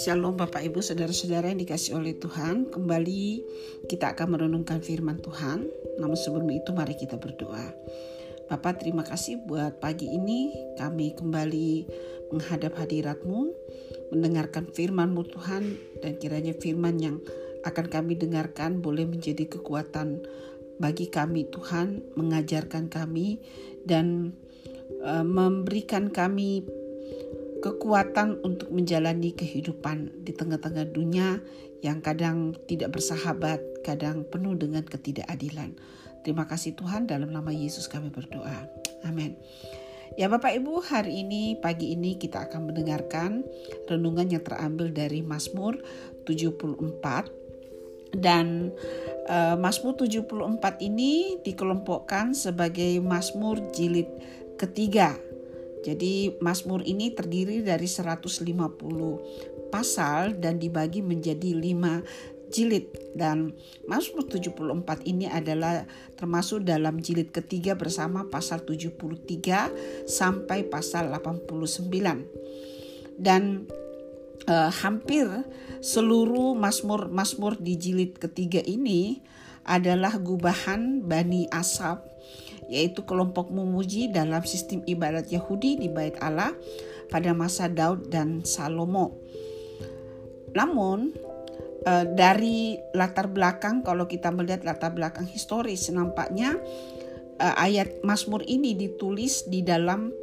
[0.00, 2.72] Shalom Bapak Ibu Saudara-saudara yang dikasih oleh Tuhan.
[2.72, 3.44] Kembali
[3.84, 5.68] kita akan merenungkan firman Tuhan.
[6.00, 7.76] Namun sebelum itu mari kita berdoa.
[8.48, 11.72] Bapak terima kasih buat pagi ini Kami kembali
[12.32, 13.52] menghadap hadiratmu
[14.12, 15.62] Mendengarkan firmanmu Tuhan
[16.00, 17.16] Dan kiranya firman yang
[17.64, 20.24] akan kami dengarkan Boleh menjadi kekuatan
[20.76, 23.40] bagi kami Tuhan Mengajarkan kami
[23.84, 24.36] Dan
[25.04, 26.64] uh, memberikan kami
[27.64, 31.40] kekuatan untuk menjalani kehidupan di tengah-tengah dunia
[31.80, 35.72] yang kadang tidak bersahabat, kadang penuh dengan ketidakadilan.
[36.24, 38.68] Terima kasih Tuhan dalam nama Yesus kami berdoa.
[39.04, 39.36] Amin.
[40.16, 43.44] Ya Bapak Ibu, hari ini pagi ini kita akan mendengarkan
[43.88, 45.80] renungan yang terambil dari Mazmur
[46.28, 47.44] 74
[48.14, 48.70] dan
[49.26, 54.06] uh, Mazmur 74 ini dikelompokkan sebagai Mazmur jilid
[54.64, 55.12] ketiga
[55.84, 58.40] jadi Mazmur ini terdiri dari 150
[59.68, 63.50] pasal dan dibagi menjadi 5 jilid dan
[63.90, 65.82] Mazmur 74 ini adalah
[66.14, 73.18] termasuk dalam jilid ketiga bersama pasal 73 sampai pasal 89.
[73.18, 73.66] Dan
[74.46, 75.26] eh, hampir
[75.82, 79.18] seluruh Mazmur-Mazmur di jilid ketiga ini
[79.66, 82.13] adalah gubahan Bani Asap
[82.68, 86.52] yaitu kelompok memuji dalam sistem ibadat Yahudi di Bait Allah
[87.12, 89.20] pada masa Daud dan Salomo.
[90.54, 91.12] Namun
[91.84, 96.56] eh, dari latar belakang kalau kita melihat latar belakang historis nampaknya
[97.38, 100.14] eh, ayat Mazmur ini ditulis di dalam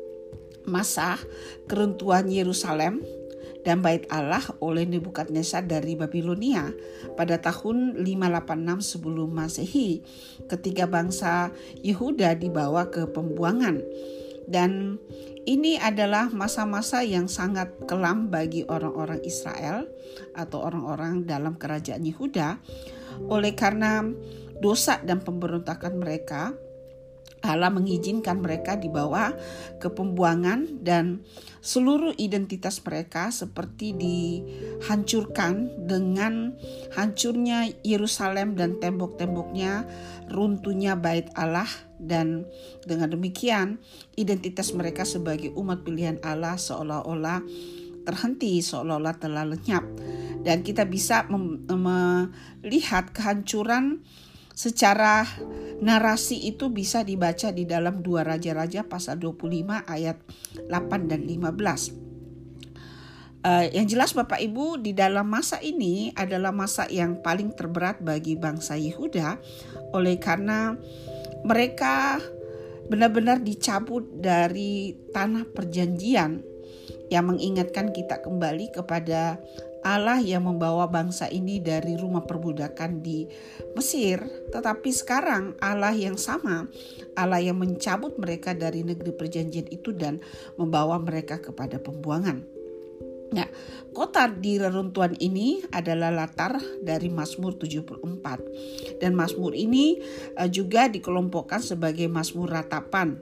[0.66, 1.18] masa
[1.66, 3.21] keruntuhan Yerusalem
[3.62, 6.74] dan bait Allah oleh Nebukadnezar dari Babilonia
[7.14, 10.02] pada tahun 586 sebelum Masehi
[10.50, 13.82] ketika bangsa Yehuda dibawa ke pembuangan.
[14.50, 14.98] Dan
[15.46, 19.86] ini adalah masa-masa yang sangat kelam bagi orang-orang Israel
[20.34, 22.58] atau orang-orang dalam kerajaan Yehuda
[23.30, 24.02] oleh karena
[24.62, 26.54] dosa dan pemberontakan mereka
[27.42, 29.34] Allah mengizinkan mereka dibawa
[29.82, 31.26] ke pembuangan dan
[31.62, 36.54] seluruh identitas mereka seperti dihancurkan dengan
[36.94, 39.90] hancurnya Yerusalem dan tembok-temboknya,
[40.30, 42.46] runtuhnya bait Allah dan
[42.86, 43.82] dengan demikian
[44.14, 47.42] identitas mereka sebagai umat pilihan Allah seolah-olah
[48.06, 49.86] terhenti, seolah-olah telah lenyap.
[50.42, 54.02] Dan kita bisa melihat kehancuran
[54.62, 55.26] secara
[55.82, 60.22] narasi itu bisa dibaca di dalam dua raja-raja pasal 25 ayat
[60.70, 61.98] 8 dan 15.
[63.42, 67.98] Uh, eh, yang jelas Bapak Ibu di dalam masa ini adalah masa yang paling terberat
[68.06, 69.42] bagi bangsa Yehuda
[69.98, 70.78] oleh karena
[71.42, 72.22] mereka
[72.86, 76.46] benar-benar dicabut dari tanah perjanjian
[77.10, 79.42] yang mengingatkan kita kembali kepada
[79.82, 83.26] Allah yang membawa bangsa ini dari rumah perbudakan di
[83.74, 84.22] Mesir,
[84.54, 86.70] tetapi sekarang Allah yang sama,
[87.18, 90.22] Allah yang mencabut mereka dari negeri perjanjian itu dan
[90.58, 92.62] membawa mereka kepada pembuangan.
[93.32, 93.48] Nah,
[93.96, 99.00] kota di reruntuhan ini adalah latar dari Mazmur 74.
[99.00, 99.96] Dan Mazmur ini
[100.36, 103.16] eh, juga dikelompokkan sebagai Mazmur ratapan.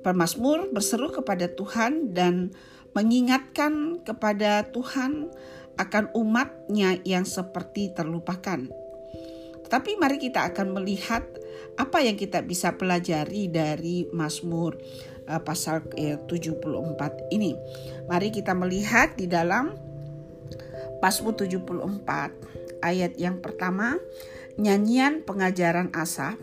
[0.00, 2.56] Permazmur berseru kepada Tuhan dan
[2.96, 5.28] mengingatkan kepada Tuhan
[5.78, 8.66] akan umatnya yang seperti terlupakan.
[9.64, 11.22] Tetapi mari kita akan melihat
[11.78, 14.74] apa yang kita bisa pelajari dari Mazmur
[15.30, 17.54] uh, pasal eh, 74 ini.
[18.10, 19.76] Mari kita melihat di dalam
[20.98, 24.00] Mazmur 74 ayat yang pertama
[24.58, 26.34] nyanyian pengajaran Asa.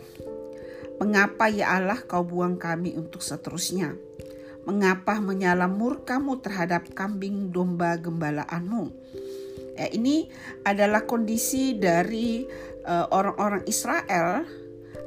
[0.96, 4.00] Mengapa ya Allah kau buang kami untuk seterusnya?
[4.64, 8.96] Mengapa menyala murkamu terhadap kambing domba gembalaanmu?
[9.76, 10.32] Ya, ini
[10.64, 12.48] adalah kondisi dari
[12.88, 14.48] uh, orang-orang Israel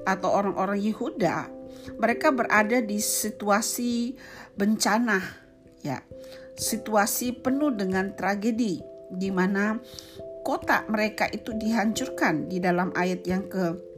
[0.05, 1.49] atau orang-orang Yehuda.
[1.97, 4.13] Mereka berada di situasi
[4.61, 5.25] bencana,
[5.81, 6.05] ya,
[6.57, 9.81] situasi penuh dengan tragedi, di mana
[10.45, 13.89] kota mereka itu dihancurkan di dalam ayat yang ke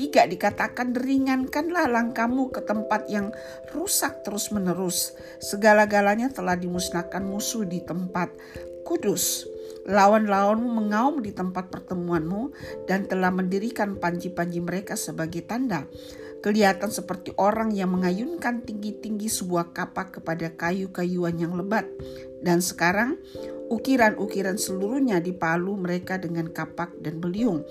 [0.00, 3.28] tiga dikatakan ringankanlah langkahmu ke tempat yang
[3.76, 5.12] rusak terus menerus.
[5.44, 8.32] Segala-galanya telah dimusnahkan musuh di tempat
[8.90, 9.46] kudus.
[9.86, 12.50] Lawan-lawanmu mengaum di tempat pertemuanmu
[12.90, 15.86] dan telah mendirikan panji-panji mereka sebagai tanda.
[16.40, 21.84] Kelihatan seperti orang yang mengayunkan tinggi-tinggi sebuah kapak kepada kayu-kayuan yang lebat.
[22.40, 23.20] Dan sekarang
[23.68, 27.62] ukiran-ukiran seluruhnya dipalu mereka dengan kapak dan beliung.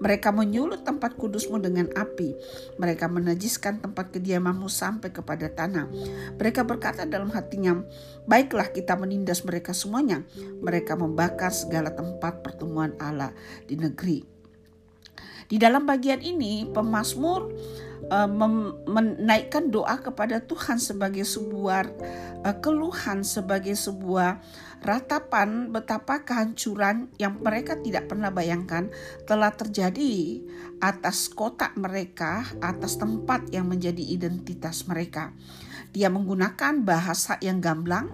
[0.00, 2.32] Mereka menyulut tempat kudusmu dengan api.
[2.80, 5.92] Mereka menajiskan tempat kediamanmu sampai kepada tanah.
[6.40, 7.84] Mereka berkata dalam hatinya,
[8.24, 10.24] baiklah kita menindas mereka semuanya.
[10.64, 13.36] Mereka membakar segala tempat pertemuan Allah
[13.68, 14.39] di negeri.
[15.50, 17.50] Di dalam bagian ini, pemazmur
[18.06, 18.30] uh,
[18.86, 21.90] menaikkan doa kepada Tuhan sebagai sebuah
[22.46, 24.38] uh, keluhan, sebagai sebuah
[24.86, 28.94] ratapan betapa kehancuran yang mereka tidak pernah bayangkan
[29.26, 30.38] telah terjadi
[30.78, 35.34] atas kota mereka, atas tempat yang menjadi identitas mereka.
[35.90, 38.06] Dia menggunakan bahasa yang gamblang,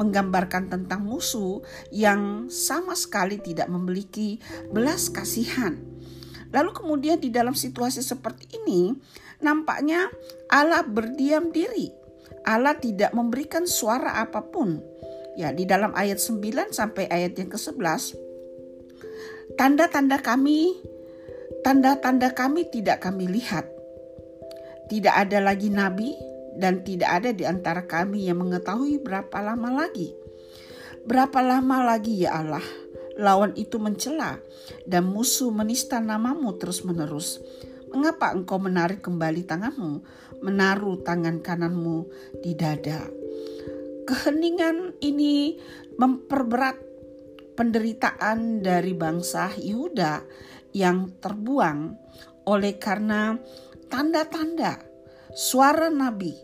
[0.00, 1.60] menggambarkan tentang musuh
[1.92, 4.40] yang sama sekali tidak memiliki
[4.72, 5.91] belas kasihan.
[6.52, 8.92] Lalu kemudian di dalam situasi seperti ini,
[9.40, 10.12] nampaknya
[10.52, 11.88] Allah berdiam diri.
[12.44, 14.92] Allah tidak memberikan suara apa pun
[15.32, 18.20] Ya, di dalam ayat 9 sampai ayat yang ke-11
[19.56, 20.76] tanda-tanda kami
[21.64, 23.64] tanda-tanda kami tidak kami lihat.
[24.92, 26.12] Tidak ada lagi nabi
[26.60, 30.12] dan tidak ada di antara kami yang mengetahui berapa lama lagi.
[31.08, 32.64] Berapa lama lagi ya Allah
[33.18, 34.40] lawan itu mencela
[34.88, 37.40] dan musuh menista namamu terus-menerus.
[37.92, 40.00] Mengapa engkau menarik kembali tanganmu,
[40.40, 42.08] menaruh tangan kananmu
[42.40, 43.22] di dada?
[44.02, 45.56] keheningan ini
[45.96, 46.76] memperberat
[47.54, 50.24] penderitaan dari bangsa Yehuda
[50.74, 51.94] yang terbuang
[52.48, 53.36] oleh karena
[53.86, 54.82] tanda-tanda
[55.32, 56.34] suara nabi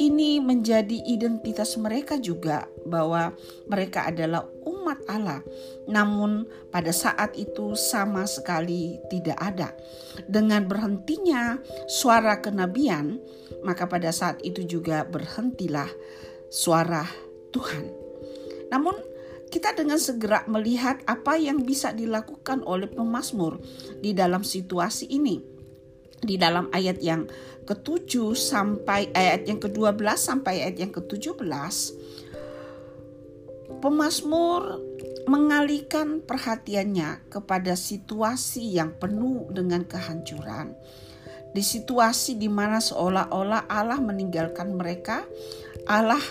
[0.00, 3.36] ini menjadi identitas mereka juga bahwa
[3.68, 5.44] mereka adalah umat Allah.
[5.84, 9.76] Namun pada saat itu sama sekali tidak ada.
[10.24, 13.20] Dengan berhentinya suara kenabian,
[13.60, 15.92] maka pada saat itu juga berhentilah
[16.48, 17.04] suara
[17.52, 17.92] Tuhan.
[18.72, 18.96] Namun
[19.52, 23.60] kita dengan segera melihat apa yang bisa dilakukan oleh pemazmur
[24.00, 25.59] di dalam situasi ini.
[26.20, 27.24] Di dalam ayat yang
[27.64, 31.40] ke-7 sampai ayat yang ke-12 sampai ayat yang ke-17
[33.80, 34.82] pemazmur
[35.30, 40.74] mengalihkan perhatiannya kepada situasi yang penuh dengan kehancuran.
[41.50, 45.26] Di situasi di mana seolah-olah Allah meninggalkan mereka,
[45.86, 46.22] Allah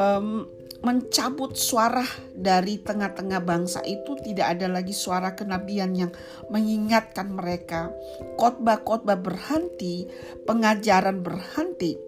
[0.00, 0.48] um,
[0.86, 6.14] mencabut suara dari tengah-tengah bangsa itu tidak ada lagi suara kenabian yang
[6.46, 7.90] mengingatkan mereka.
[8.38, 10.06] Khotbah-khotbah berhenti,
[10.46, 11.98] pengajaran berhenti.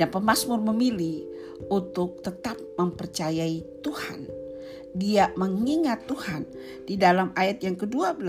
[0.00, 1.28] Dan pemazmur memilih
[1.68, 4.42] untuk tetap mempercayai Tuhan
[4.92, 6.44] dia mengingat Tuhan
[6.84, 8.20] di dalam ayat yang ke-12.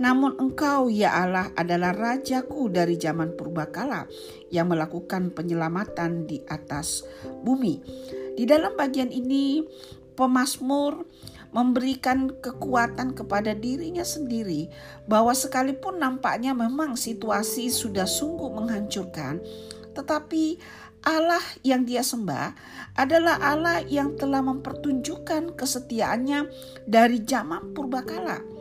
[0.00, 4.08] Namun engkau ya Allah adalah rajaku dari zaman purbakala
[4.48, 7.04] yang melakukan penyelamatan di atas
[7.44, 7.84] bumi.
[8.36, 9.64] Di dalam bagian ini
[10.14, 11.08] pemazmur
[11.56, 14.68] memberikan kekuatan kepada dirinya sendiri
[15.08, 19.40] bahwa sekalipun nampaknya memang situasi sudah sungguh menghancurkan
[19.96, 20.60] tetapi
[21.06, 22.52] Allah yang dia sembah
[22.98, 26.50] adalah Allah yang telah mempertunjukkan kesetiaannya
[26.84, 28.55] dari zaman purbakala.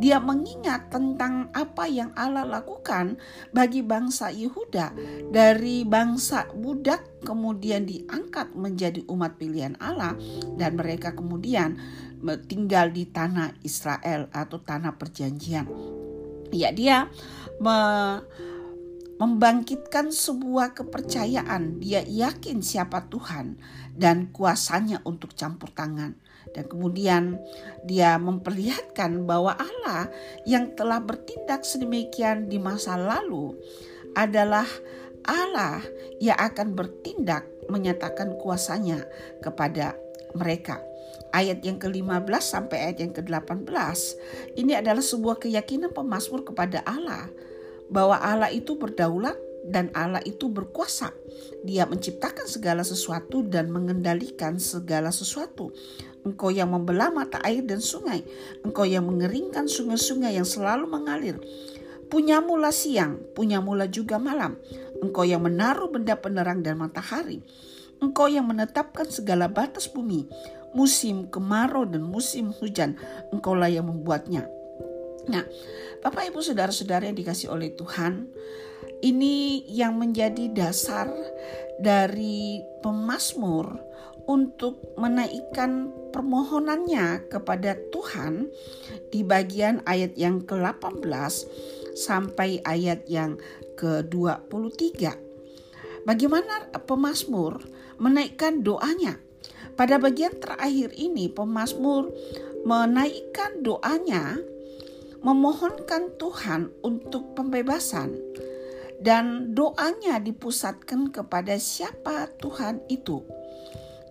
[0.00, 3.20] Dia mengingat tentang apa yang Allah lakukan
[3.52, 4.96] bagi bangsa Yehuda
[5.30, 10.16] dari bangsa budak kemudian diangkat menjadi umat pilihan Allah
[10.56, 11.78] dan mereka kemudian
[12.46, 15.66] tinggal di tanah Israel atau tanah perjanjian.
[16.52, 17.08] Ya dia
[17.58, 17.76] me,
[19.22, 21.78] membangkitkan sebuah kepercayaan.
[21.78, 23.58] Dia yakin siapa Tuhan
[23.94, 26.18] dan kuasanya untuk campur tangan.
[26.50, 27.38] Dan kemudian
[27.86, 30.10] dia memperlihatkan bahwa Allah
[30.44, 33.54] yang telah bertindak sedemikian di masa lalu
[34.18, 34.66] adalah
[35.22, 35.80] Allah
[36.18, 39.06] yang akan bertindak menyatakan kuasanya
[39.38, 39.94] kepada
[40.34, 40.82] mereka.
[41.32, 43.96] Ayat yang ke-15 sampai ayat yang ke-18
[44.60, 47.32] ini adalah sebuah keyakinan pemazmur kepada Allah
[47.88, 51.14] bahwa Allah itu berdaulat dan Allah itu berkuasa.
[51.62, 55.70] Dia menciptakan segala sesuatu dan mengendalikan segala sesuatu.
[56.22, 58.22] Engkau yang membelah mata air dan sungai.
[58.62, 61.36] Engkau yang mengeringkan sungai-sungai yang selalu mengalir.
[62.06, 64.58] Punyamulah siang, punyamulah juga malam.
[65.02, 67.42] Engkau yang menaruh benda penerang dan matahari.
[67.98, 70.26] Engkau yang menetapkan segala batas bumi.
[70.72, 72.96] Musim kemarau dan musim hujan,
[73.28, 74.48] engkaulah yang membuatnya.
[75.28, 75.44] Nah,
[76.02, 78.26] Bapak Ibu Saudara-saudara yang dikasih oleh Tuhan,
[79.02, 81.10] ini yang menjadi dasar
[81.82, 83.74] dari pemazmur
[84.30, 88.46] untuk menaikkan permohonannya kepada Tuhan
[89.10, 91.02] di bagian ayat yang ke-18
[91.98, 93.34] sampai ayat yang
[93.74, 95.10] ke-23.
[96.06, 97.62] Bagaimana pemazmur
[97.98, 99.18] menaikkan doanya?
[99.74, 102.12] Pada bagian terakhir ini pemazmur
[102.62, 104.38] menaikkan doanya
[105.22, 108.14] memohonkan Tuhan untuk pembebasan
[109.02, 113.26] dan doanya dipusatkan kepada siapa Tuhan itu.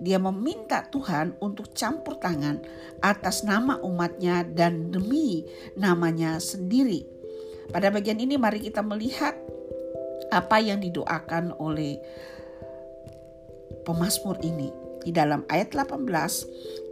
[0.01, 2.60] Dia meminta Tuhan untuk campur tangan
[3.00, 5.48] atas nama umatnya dan demi
[5.79, 7.07] namanya sendiri.
[7.71, 9.38] Pada bagian ini mari kita melihat
[10.33, 12.01] apa yang didoakan oleh
[13.88, 14.74] pemazmur ini.
[15.01, 16.05] Di dalam ayat 18,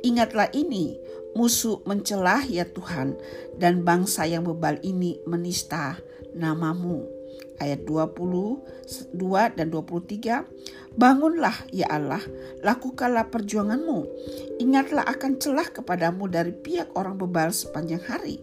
[0.02, 0.98] ingatlah ini,
[1.38, 3.14] musuh mencelah ya Tuhan,
[3.62, 6.02] dan bangsa yang bebal ini menista
[6.34, 7.19] namamu.
[7.60, 9.12] Ayat 22
[9.56, 10.48] dan 23,
[11.00, 12.24] Bangunlah ya Allah,
[12.66, 14.00] lakukanlah perjuanganmu.
[14.60, 18.42] Ingatlah akan celah kepadamu dari pihak orang bebal sepanjang hari.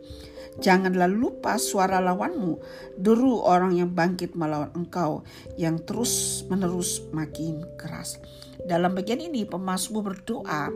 [0.56, 2.56] Janganlah lupa suara lawanmu,
[2.96, 5.20] deru orang yang bangkit melawan engkau,
[5.60, 8.16] yang terus menerus makin keras.
[8.64, 10.72] Dalam bagian ini pemazmur berdoa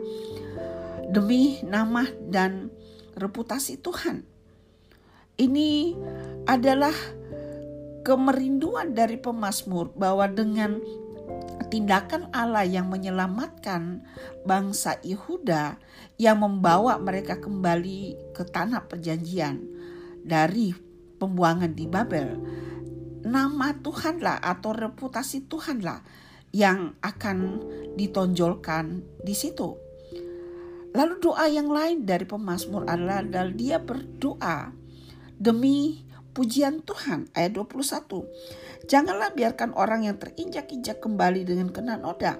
[1.09, 2.69] demi nama dan
[3.17, 4.21] reputasi Tuhan.
[5.41, 5.97] Ini
[6.45, 6.93] adalah
[8.01, 10.81] kemerinduan dari pemazmur bahwa dengan
[11.71, 14.03] tindakan Allah yang menyelamatkan
[14.43, 15.79] bangsa Yehuda
[16.19, 19.63] yang membawa mereka kembali ke tanah perjanjian
[20.21, 20.75] dari
[21.15, 22.29] pembuangan di Babel.
[23.21, 26.01] Nama Tuhanlah atau reputasi Tuhanlah
[26.51, 27.63] yang akan
[27.95, 29.77] ditonjolkan di situ.
[30.91, 33.23] Lalu doa yang lain dari pemazmur adalah
[33.55, 34.75] dia berdoa
[35.39, 38.87] demi pujian Tuhan ayat 21.
[38.89, 42.39] Janganlah biarkan orang yang terinjak-injak kembali dengan kena noda.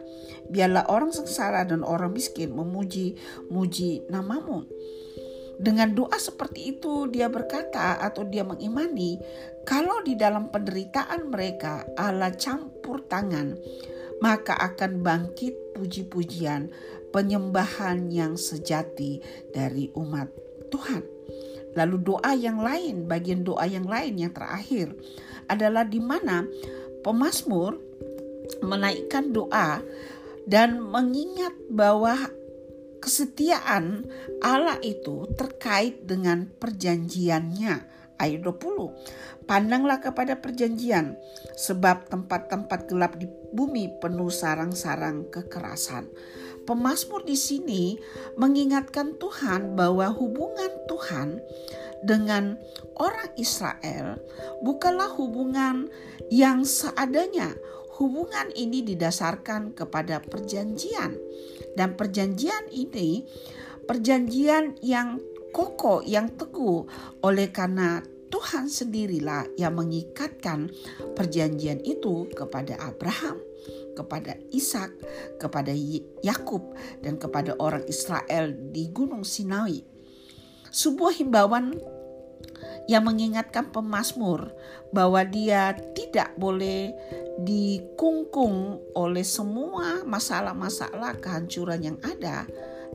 [0.49, 4.65] Biarlah orang sengsara dan orang miskin memuji-muji namamu.
[5.61, 9.21] Dengan doa seperti itu dia berkata atau dia mengimani
[9.61, 13.53] kalau di dalam penderitaan mereka Allah campur tangan
[14.25, 16.73] maka akan bangkit puji-pujian
[17.13, 19.21] penyembahan yang sejati
[19.53, 20.33] dari umat
[20.73, 21.03] Tuhan.
[21.75, 24.91] Lalu doa yang lain, bagian doa yang lain yang terakhir
[25.47, 26.43] adalah di mana
[27.03, 27.79] pemazmur
[28.59, 29.79] menaikkan doa
[30.43, 32.17] dan mengingat bahwa
[33.01, 34.05] kesetiaan
[34.43, 37.89] Allah itu terkait dengan perjanjiannya.
[38.21, 39.49] Ayat 20.
[39.49, 41.17] Pandanglah kepada perjanjian
[41.57, 46.05] sebab tempat-tempat gelap di bumi penuh sarang-sarang kekerasan.
[46.71, 47.99] Pemasmur di sini
[48.39, 51.43] mengingatkan Tuhan bahwa hubungan Tuhan
[51.99, 52.55] dengan
[52.95, 54.15] orang Israel
[54.63, 55.91] bukanlah hubungan
[56.31, 57.51] yang seadanya.
[57.99, 61.19] Hubungan ini didasarkan kepada perjanjian,
[61.75, 63.27] dan perjanjian ini
[63.83, 65.19] perjanjian yang
[65.51, 66.87] kokoh, yang teguh,
[67.19, 67.99] oleh karena
[68.31, 70.71] Tuhan sendirilah yang mengikatkan
[71.19, 73.50] perjanjian itu kepada Abraham
[74.01, 74.91] kepada Ishak,
[75.37, 75.69] kepada
[76.25, 76.73] Yakub,
[77.05, 79.85] dan kepada orang Israel di Gunung Sinai.
[80.73, 81.77] Sebuah himbauan
[82.89, 84.49] yang mengingatkan pemazmur
[84.89, 86.91] bahwa dia tidak boleh
[87.41, 92.43] dikungkung oleh semua masalah-masalah kehancuran yang ada,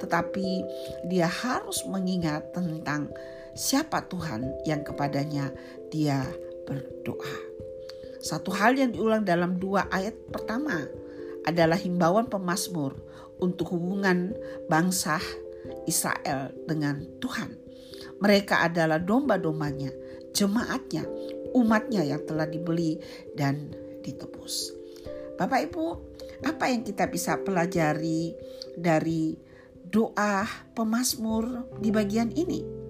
[0.02, 0.64] tetapi
[1.08, 3.08] dia harus mengingat tentang
[3.56, 5.48] siapa Tuhan yang kepadanya
[5.88, 6.26] dia
[6.68, 7.56] berdoa.
[8.26, 10.82] Satu hal yang diulang dalam dua ayat pertama
[11.46, 12.98] adalah himbauan pemazmur
[13.38, 14.34] untuk hubungan
[14.66, 15.22] bangsa
[15.86, 17.54] Israel dengan Tuhan.
[18.18, 19.94] Mereka adalah domba-dombanya,
[20.34, 21.06] jemaatnya,
[21.54, 22.98] umatnya yang telah dibeli
[23.38, 23.70] dan
[24.02, 24.74] ditebus.
[25.38, 25.86] Bapak Ibu,
[26.50, 28.34] apa yang kita bisa pelajari
[28.74, 29.38] dari
[29.86, 30.42] doa
[30.74, 32.86] pemazmur di bagian ini?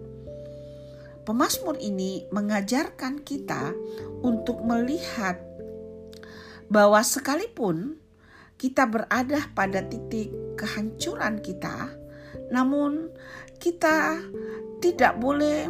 [1.26, 3.74] Pemasmur ini mengajarkan kita
[4.22, 5.40] untuk melihat
[6.66, 8.00] bahwa sekalipun
[8.56, 11.92] kita berada pada titik kehancuran kita,
[12.48, 13.12] namun
[13.60, 14.20] kita
[14.80, 15.68] tidak boleh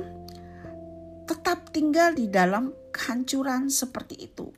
[1.26, 4.54] tetap tinggal di dalam kehancuran seperti itu.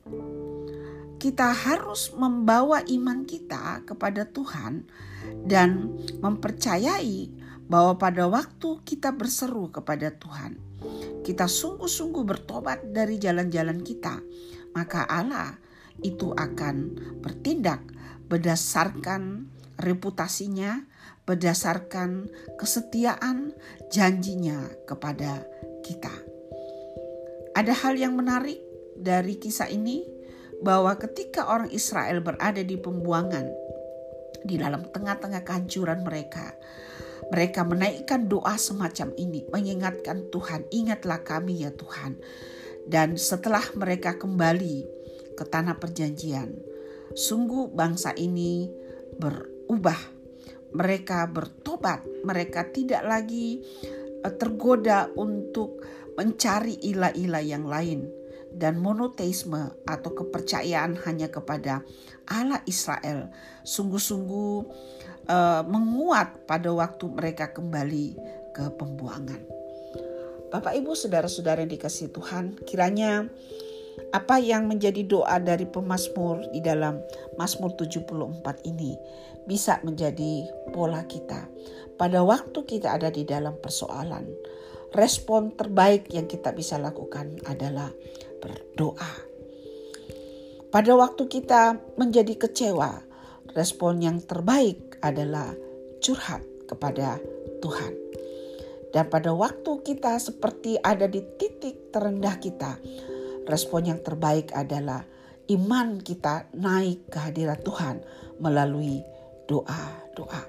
[1.19, 4.87] Kita harus membawa iman kita kepada Tuhan
[5.43, 7.27] dan mempercayai
[7.67, 10.68] bahwa pada waktu kita berseru kepada Tuhan,
[11.25, 14.21] kita sungguh-sungguh bertobat dari jalan-jalan kita,
[14.73, 15.57] maka Allah
[15.99, 17.83] itu akan bertindak
[18.29, 19.49] berdasarkan
[19.81, 20.85] reputasinya,
[21.25, 23.53] berdasarkan kesetiaan
[23.89, 25.43] janjinya kepada
[25.81, 26.13] kita.
[27.57, 28.61] Ada hal yang menarik
[28.95, 30.05] dari kisah ini
[30.59, 33.47] bahwa ketika orang Israel berada di pembuangan
[34.43, 36.55] di dalam tengah-tengah kehancuran mereka,
[37.27, 42.15] mereka menaikkan doa semacam ini, mengingatkan Tuhan, ingatlah kami ya Tuhan.
[42.87, 44.77] Dan setelah mereka kembali
[45.35, 46.55] ke tanah perjanjian,
[47.13, 48.71] sungguh bangsa ini
[49.19, 50.17] berubah.
[50.69, 53.61] Mereka bertobat, mereka tidak lagi
[54.21, 55.81] eh, tergoda untuk
[56.13, 58.18] mencari ilah-ilah yang lain
[58.53, 61.85] dan monoteisme atau kepercayaan hanya kepada
[62.29, 63.29] Allah Israel
[63.65, 64.53] sungguh-sungguh
[65.29, 68.17] uh, menguat pada waktu mereka kembali
[68.53, 69.41] ke pembuangan.
[70.49, 73.29] Bapak Ibu saudara-saudara yang dikasih Tuhan, kiranya
[74.09, 76.97] apa yang menjadi doa dari pemazmur di dalam
[77.37, 78.97] Mazmur 74 ini
[79.45, 81.45] bisa menjadi pola kita
[81.99, 84.25] pada waktu kita ada di dalam persoalan.
[84.89, 87.93] Respon terbaik yang kita bisa lakukan adalah
[88.39, 89.13] berdoa.
[90.69, 93.01] Pada waktu kita menjadi kecewa,
[93.57, 95.49] respon yang terbaik adalah
[95.99, 97.17] curhat kepada
[97.59, 97.93] Tuhan.
[98.89, 102.77] Dan pada waktu kita seperti ada di titik terendah kita,
[103.45, 105.05] respon yang terbaik adalah
[105.49, 108.01] iman kita naik ke hadirat Tuhan
[108.37, 109.01] melalui
[109.49, 110.41] doa-doa.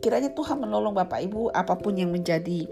[0.00, 2.68] Kiranya Tuhan menolong Bapak Ibu apa pun yang menjadi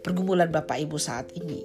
[0.00, 1.60] pergumulan Bapak Ibu saat ini.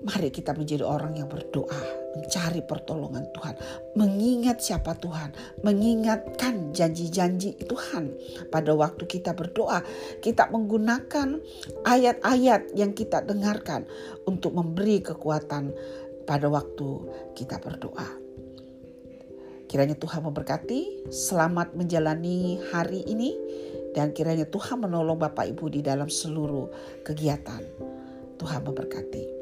[0.00, 1.76] Mari kita menjadi orang yang berdoa,
[2.16, 3.54] mencari pertolongan Tuhan,
[4.00, 8.16] mengingat siapa Tuhan, mengingatkan janji-janji Tuhan.
[8.48, 9.84] Pada waktu kita berdoa,
[10.24, 11.44] kita menggunakan
[11.84, 13.84] ayat-ayat yang kita dengarkan
[14.24, 15.76] untuk memberi kekuatan
[16.24, 16.88] pada waktu
[17.36, 18.08] kita berdoa.
[19.68, 23.36] Kiranya Tuhan memberkati, selamat menjalani hari ini,
[23.92, 26.72] dan kiranya Tuhan menolong Bapak Ibu di dalam seluruh
[27.04, 27.62] kegiatan.
[28.40, 29.39] Tuhan memberkati.